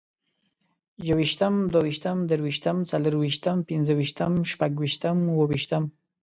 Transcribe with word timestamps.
يوویشتم، 1.07 1.55
دوويشتم، 1.73 2.17
دريوشتم، 2.29 2.77
څلورويشتم، 2.91 3.55
پنځوويشتم، 3.69 4.31
شپږويشتم، 4.51 5.17
اوويشتمه 5.35 5.87